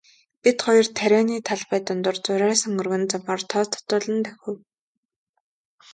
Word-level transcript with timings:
Бид 0.43 0.57
хоёр 0.65 0.87
тарианы 0.97 1.35
талбай 1.49 1.79
дундуур 1.85 2.17
зурайсан 2.25 2.73
өргөн 2.81 3.03
замаар 3.11 3.41
тоос 3.49 3.67
татуулан 3.73 4.17
давхив. 4.25 4.57